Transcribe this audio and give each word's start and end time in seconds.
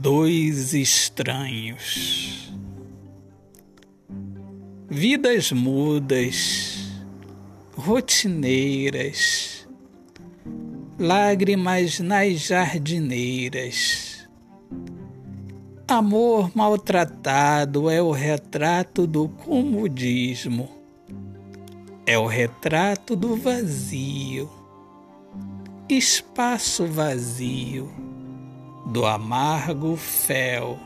Dois 0.00 0.72
estranhos. 0.72 2.50
Vidas 4.88 5.52
mudas, 5.52 6.90
rotineiras, 7.76 9.68
lágrimas 10.98 12.00
nas 12.00 12.38
jardineiras. 12.38 14.26
Amor 15.86 16.50
maltratado 16.54 17.90
é 17.90 18.00
o 18.00 18.10
retrato 18.10 19.06
do 19.06 19.28
comodismo, 19.28 20.70
é 22.06 22.16
o 22.18 22.26
retrato 22.26 23.14
do 23.14 23.36
vazio, 23.36 24.48
espaço 25.90 26.86
vazio 26.86 28.10
do 28.90 29.06
amargo 29.06 29.96
fel, 29.96 30.76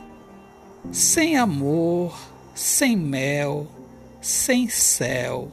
sem 0.93 1.37
amor, 1.37 2.15
sem 2.55 2.95
mel, 2.95 3.67
sem 4.21 4.69
céu. 4.69 5.51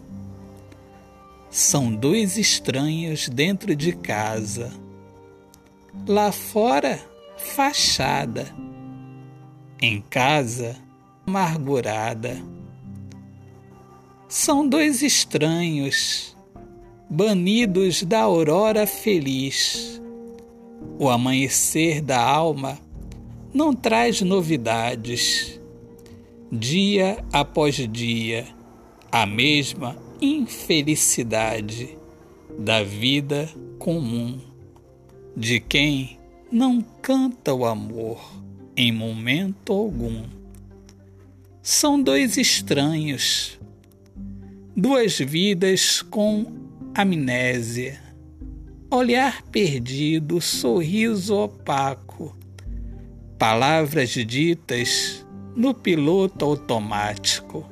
São 1.49 1.95
dois 1.95 2.37
estranhos 2.37 3.29
dentro 3.29 3.73
de 3.73 3.93
casa. 3.93 4.73
Lá 6.05 6.33
fora, 6.33 6.99
fachada. 7.37 8.53
Em 9.81 10.01
casa, 10.01 10.75
amargurada. 11.25 12.37
São 14.27 14.67
dois 14.67 15.01
estranhos, 15.01 16.35
banidos 17.09 18.03
da 18.03 18.19
aurora 18.19 18.85
feliz 18.85 20.01
o 20.99 21.09
amanhecer 21.09 22.01
da 22.01 22.21
alma 22.21 22.77
não 23.53 23.73
traz 23.73 24.21
novidades. 24.21 25.59
Dia 26.51 27.23
após 27.31 27.75
dia, 27.75 28.47
a 29.11 29.25
mesma 29.25 29.97
infelicidade 30.21 31.97
da 32.59 32.83
vida 32.83 33.49
comum, 33.79 34.39
de 35.35 35.59
quem 35.59 36.19
não 36.51 36.81
canta 37.01 37.53
o 37.53 37.65
amor 37.65 38.21
em 38.75 38.91
momento 38.91 39.73
algum. 39.73 40.23
São 41.63 42.01
dois 42.01 42.37
estranhos, 42.37 43.59
duas 44.75 45.17
vidas 45.17 46.01
com 46.01 46.45
amnésia 46.93 48.10
olhar 48.93 49.41
perdido, 49.43 50.41
sorriso 50.41 51.33
opaco, 51.37 52.35
palavras 53.39 54.09
ditas 54.09 55.25
no 55.55 55.73
piloto 55.73 56.43
automático. 56.43 57.65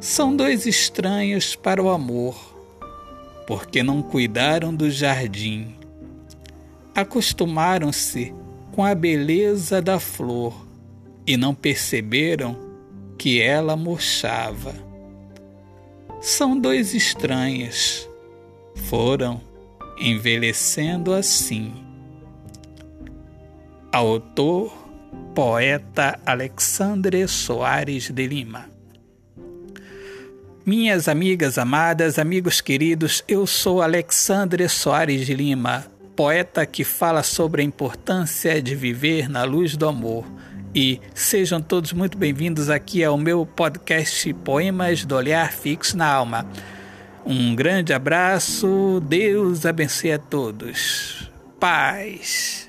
São 0.00 0.34
dois 0.34 0.64
estranhos 0.64 1.54
para 1.54 1.82
o 1.82 1.90
amor, 1.90 2.34
porque 3.46 3.82
não 3.82 4.00
cuidaram 4.00 4.74
do 4.74 4.90
jardim. 4.90 5.76
Acostumaram-se 6.94 8.34
com 8.72 8.82
a 8.82 8.94
beleza 8.94 9.82
da 9.82 10.00
flor 10.00 10.66
e 11.26 11.36
não 11.36 11.54
perceberam 11.54 12.56
que 13.18 13.38
ela 13.38 13.76
murchava. 13.76 14.74
São 16.22 16.58
dois 16.58 16.94
estranhos 16.94 18.08
foram 18.74 19.40
envelhecendo 19.98 21.12
assim. 21.12 21.72
Autor, 23.92 24.72
poeta 25.34 26.18
Alexandre 26.24 27.26
Soares 27.28 28.10
de 28.10 28.26
Lima. 28.26 28.70
Minhas 30.64 31.08
amigas 31.08 31.58
amadas, 31.58 32.18
amigos 32.18 32.60
queridos, 32.60 33.24
eu 33.26 33.46
sou 33.46 33.82
Alexandre 33.82 34.68
Soares 34.68 35.26
de 35.26 35.34
Lima, 35.34 35.84
poeta 36.14 36.64
que 36.64 36.84
fala 36.84 37.22
sobre 37.22 37.62
a 37.62 37.64
importância 37.64 38.62
de 38.62 38.74
viver 38.74 39.28
na 39.28 39.42
luz 39.42 39.76
do 39.76 39.88
amor. 39.88 40.24
E 40.74 41.00
sejam 41.14 41.60
todos 41.60 41.92
muito 41.92 42.16
bem-vindos 42.16 42.70
aqui 42.70 43.04
ao 43.04 43.18
meu 43.18 43.44
podcast 43.44 44.32
Poemas 44.34 45.04
do 45.04 45.14
Olhar 45.16 45.52
Fixo 45.52 45.96
na 45.96 46.06
Alma. 46.06 46.46
Um 47.24 47.54
grande 47.54 47.92
abraço, 47.92 49.00
Deus 49.06 49.64
abençoe 49.64 50.12
a 50.12 50.18
todos. 50.18 51.30
Paz. 51.60 52.68